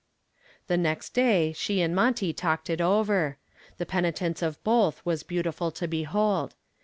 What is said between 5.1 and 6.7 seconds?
beautiful to behold.